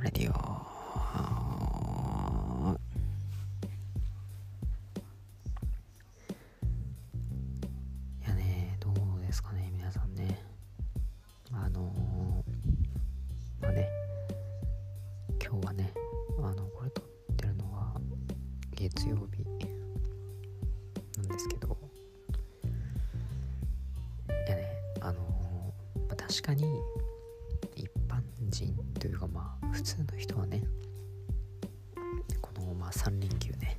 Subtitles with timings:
[0.00, 0.32] トレディオ。
[8.24, 10.42] いやねどうですかね皆さんね。
[11.52, 11.92] あの
[13.60, 13.90] まあね
[15.44, 15.92] 今日はね
[16.38, 17.04] あのこれ撮っ
[17.36, 17.92] てるのは
[18.74, 19.44] 月曜日
[21.18, 21.76] なんですけど。
[24.46, 24.66] いやね
[25.02, 25.20] あの
[26.08, 26.64] まあ確かに
[27.76, 30.62] 一般人というかまあ普通の人はね
[32.40, 33.76] このまあ3連休ね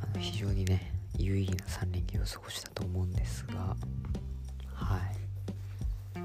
[0.00, 3.76] あの非常にね有意義な3連休を過ごしたと思うんですが
[4.74, 5.00] はい。
[6.16, 6.18] あ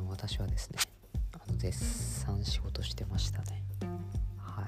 [0.00, 0.78] の私はですね
[1.34, 3.62] あの絶賛仕事してましたね。
[4.38, 4.62] は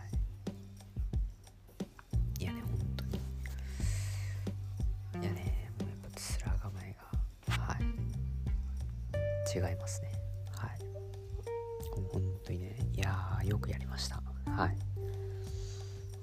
[2.39, 2.43] い。
[2.43, 3.21] いやね本当に。
[5.23, 6.09] いやねもうやっぱ
[6.51, 6.97] 面構え
[7.49, 7.85] がはい。
[9.71, 10.24] 違いますね
[13.45, 14.23] よくやりました。
[14.47, 14.77] はい。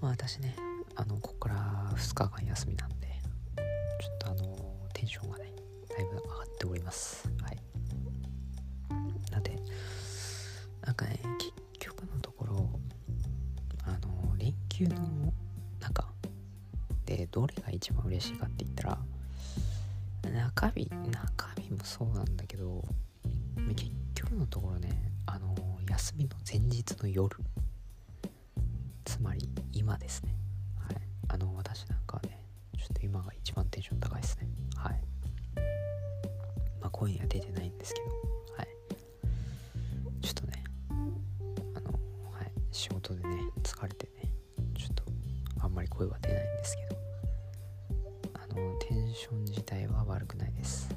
[0.01, 0.55] まあ私ね
[0.95, 3.07] あのここから2日間休みなんで
[4.01, 4.57] ちょっとあの
[4.93, 5.53] テンションがね
[5.89, 7.29] だいぶ上がっております。
[7.41, 7.57] はい。
[9.31, 9.57] なんで
[10.85, 12.69] なんかね結局のところ
[13.85, 14.95] あの連休の
[15.79, 16.05] 中
[17.05, 18.97] でどれが一番嬉しいかって言ったら
[20.29, 22.83] 中日中日もそうなんだけど
[23.75, 24.89] 結局のところね
[25.25, 25.55] あの
[25.91, 27.35] 休みの前日の夜。
[29.03, 30.33] つまり今ですね。
[30.79, 30.95] はい。
[31.27, 32.45] あの私なんかはね
[32.77, 34.47] ちょっと今が一番テンション高いですね。
[34.77, 35.01] はい。
[36.79, 38.07] まあ声には出てないんですけど。
[38.55, 38.67] はい。
[40.21, 40.63] ちょっとね
[41.75, 41.91] あの
[42.31, 42.51] はい。
[42.71, 44.31] 仕事でね疲れてね
[44.77, 45.03] ちょっと
[45.59, 47.01] あんまり声は出ないんですけど。
[48.35, 50.90] あのテンション自体は悪くないです。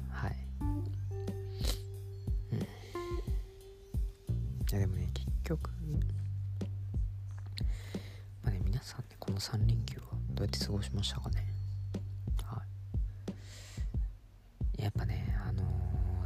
[9.35, 11.45] の3連休はどうやって過ごしましたかね。
[12.43, 12.61] は
[14.77, 14.81] い。
[14.81, 15.61] やっぱねあの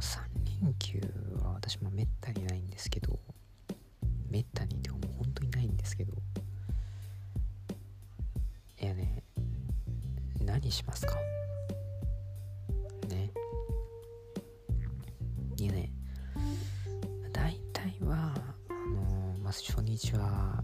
[0.00, 0.20] 3
[0.62, 1.00] 連休
[1.42, 3.18] は私もめったにないんですけど
[4.30, 6.12] めったにでも本当にないんですけど
[8.80, 9.22] いやね
[10.44, 11.16] 何しますか？
[13.08, 13.32] ね。
[15.56, 15.92] いやね
[17.32, 18.34] 大体は
[18.68, 20.62] あのーまず初日は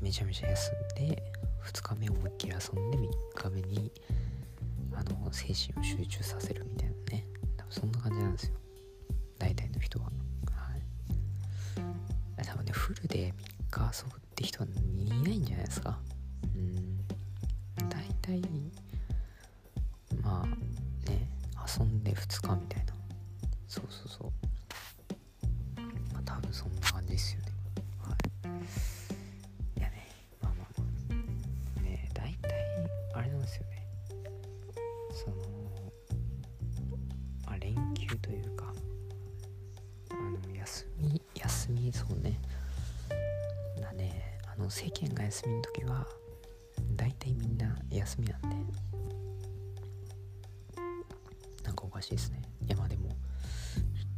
[0.00, 1.22] めちゃめちゃ休んで
[1.64, 3.92] 2日目思いっきり遊んで3日目に
[4.92, 7.26] あの精神を集中させるみたいなね。
[7.56, 8.54] 多分そんな感じなんですよ。
[9.38, 10.06] 大体の人は。
[10.06, 10.10] は
[12.40, 12.44] い。
[12.44, 13.32] 多分ねフルで
[13.70, 15.98] 3日遊ぶって人はいないんじゃないですか。
[16.54, 16.98] うん。
[17.88, 18.40] 大体
[20.22, 20.46] まあ
[21.10, 21.28] ね
[21.78, 22.94] 遊んで2日みたいな。
[23.66, 24.30] そうそうそう。
[26.12, 26.80] まあ多分そんな
[41.92, 42.40] そうね。
[43.80, 44.38] だね。
[44.46, 46.06] あの世間が休みの時は
[46.96, 48.48] 大体みんな休みなんで。
[51.64, 52.42] なんかおかしいですね。
[52.66, 53.08] いやまあでも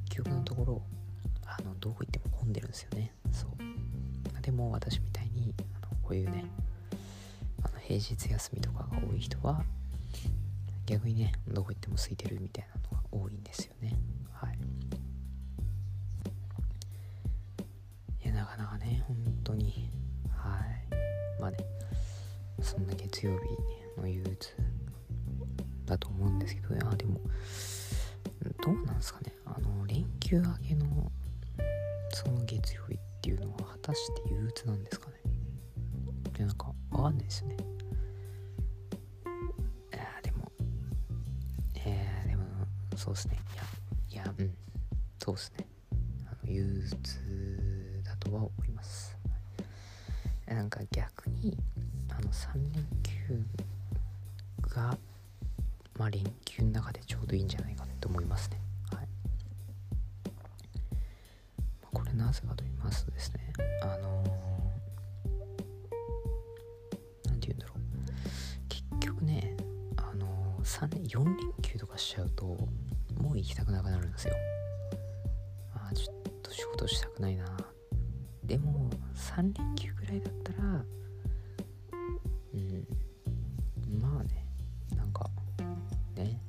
[0.09, 0.83] 結局のところ
[1.45, 3.13] あのどこ行っても混んでるんですよね。
[3.33, 3.51] そう。
[4.43, 6.45] でも私みたいにあのこういうね
[7.63, 9.65] あの平日休みとかが多い人は
[10.87, 13.97] 逆にねどこ行っても空いてるみたいなのが多いんですよね。
[18.57, 19.91] かなかね本当に。
[20.31, 20.61] は
[21.39, 21.41] い。
[21.41, 21.59] まあね
[22.63, 23.33] そんな月曜
[23.97, 24.55] 日の憂鬱
[25.85, 27.21] だと思うんですけどいやでも
[28.65, 29.33] どうなんですかね。
[29.45, 31.13] あの連休明けの
[32.11, 35.17] その月曜日っていうのは果たして憂鬱なんですかね。
[36.39, 37.57] いやなんかわかんないですよね。
[39.93, 40.51] いやでも
[41.85, 42.45] えー、でも
[42.97, 43.39] そうですね。
[44.11, 44.55] いやいやうん。
[45.23, 45.67] そうですね。
[46.27, 47.76] あの憂鬱
[48.27, 49.17] とは思います。
[50.47, 51.57] なんか逆に
[52.11, 53.41] あの3連休
[54.75, 54.97] が
[55.97, 58.61] まあ連休の中でちょうどいいんじゃないかなと思いますね。
[58.93, 59.09] はい、
[61.83, 63.53] まあこれなぜかと言いますとですね
[63.83, 67.79] あのー、なんて言うんだろう。
[68.69, 69.57] 結局ね
[69.97, 72.45] あのー、3 4連休とかしちゃうと
[73.21, 74.35] もう行きたくなくなるんですよ。
[75.75, 77.45] あーちょっと仕事したくないな
[78.47, 80.85] でも3連休ぐらいだったら
[82.55, 84.45] うんまあね
[84.97, 85.29] なんか
[86.15, 86.41] ね。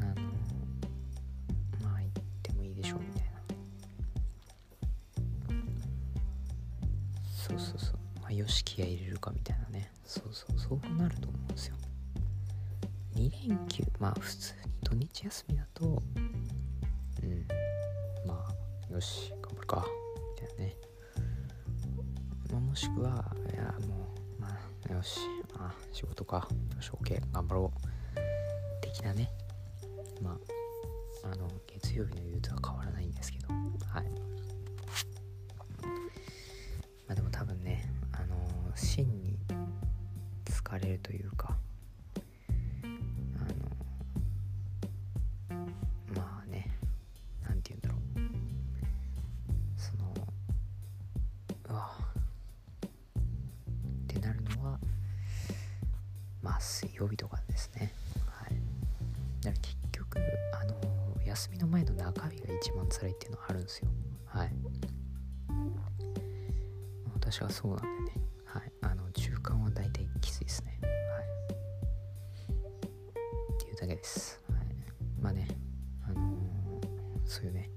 [0.00, 0.14] あの
[1.82, 2.10] まあ行っ
[2.42, 3.30] てもいいでしょうみたいな。
[7.30, 7.98] そうそうそう。
[8.20, 9.90] まあよし気合入れるかみたいなね。
[10.04, 10.96] そうそうそう。
[10.96, 11.76] なると思うんですよ。
[13.14, 16.02] 2連休まあ普通に土日休みだと
[18.90, 19.86] よし頑張るか。
[20.40, 20.76] みたいなね、
[22.50, 24.08] まあ、もしくはいやも
[24.38, 24.58] うま
[24.88, 25.20] あよし
[25.56, 26.48] まあ仕事か。
[26.76, 27.80] よし OK 頑張ろう。
[28.80, 29.30] 的なね。
[30.20, 30.36] ま
[31.24, 33.48] ああの月曜日の憂鬱は変わらないんですけど。
[33.48, 34.10] はい。
[37.06, 38.36] まあでも多分ねあの
[38.74, 39.38] 真に
[40.44, 41.56] 疲れるというか。
[56.70, 57.92] 水曜日とかですね。
[58.26, 58.54] はい。
[59.42, 60.18] だから結局
[60.60, 60.74] あの
[61.26, 63.88] 休みの前の中日が一番辛いっていうのはあるんですよ。
[64.26, 64.52] はい。
[67.14, 68.16] 私はそうなんでね。
[68.44, 68.72] はい。
[68.82, 70.78] あの中間は大体きついですね。
[70.82, 70.90] はい。
[73.54, 74.40] っていうだけです。
[74.48, 74.58] はい。
[75.20, 75.48] まあね
[76.08, 76.50] あのー
[77.26, 77.70] そういうね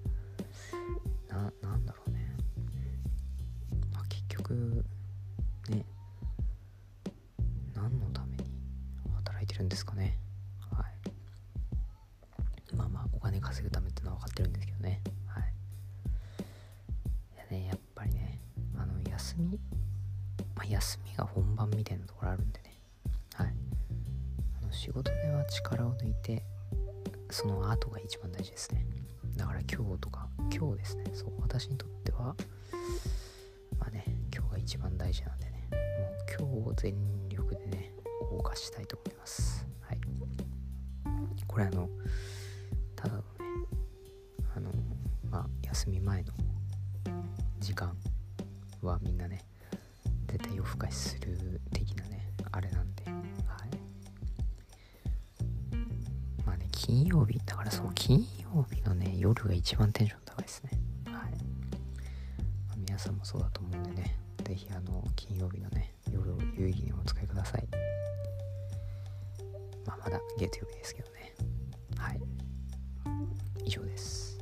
[9.54, 10.18] 働いてるんですかね。
[10.72, 10.84] は
[12.72, 12.76] い。
[12.76, 15.02] まあまあお金稼ぐためってのは分かってるんですけどね。
[15.28, 15.44] はい。
[17.36, 18.40] いやねやっぱりね
[18.76, 19.60] あの休み
[20.56, 22.80] まあ休みが本番みたいなところあるんでね。
[23.36, 23.54] はい。
[24.62, 26.44] あの仕事では力を抜いて
[27.30, 28.86] その後が一番大事ですね。
[29.36, 31.06] だから今日とか今日ですね。
[31.14, 32.36] そう私にとっては
[33.80, 34.04] まあね
[34.34, 35.70] 今日が一番大事なんでね。
[35.72, 37.24] もう今日を全
[38.34, 39.68] 力でね謳歌したいと思います。
[39.82, 40.00] はい。
[41.48, 41.90] これあの
[42.96, 43.26] ただのね
[44.56, 44.72] あの
[45.30, 46.34] まあ休み前の
[47.60, 47.96] 時間
[48.82, 49.44] はみんなね
[50.28, 53.16] 絶対夜更かしする的なねあれなんではい。
[56.46, 60.72] まあね金曜日だからそう金曜日のね夜が一番テンション高いですね。
[61.06, 61.20] はい、ま
[62.74, 67.68] あ皆さんもそうだと思うんでねぜひあの金曜日のね夜を有意義にお使いください、
[69.86, 71.34] まあ、まだ月曜日ですけどね。
[71.98, 72.22] はい。
[73.66, 74.38] 以上です。